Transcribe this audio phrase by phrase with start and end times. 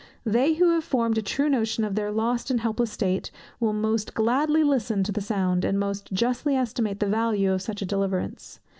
[0.25, 4.15] They who have formed a true notion of their lost and helpless state, will most
[4.15, 8.59] gladly listen to the sound, and most justly estimate the value of such a deliverance.